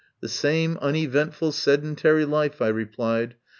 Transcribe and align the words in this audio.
"The 0.19 0.27
same 0.27 0.77
uneventful 0.81 1.51
sedentary 1.51 2.25
life," 2.25 2.59
I 2.59 2.69
re 2.69 2.85
plied. 2.85 3.35